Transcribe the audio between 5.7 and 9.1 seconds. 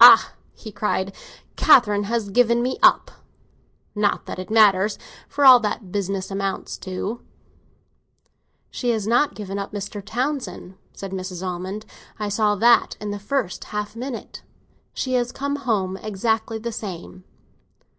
the business amounts to." "She has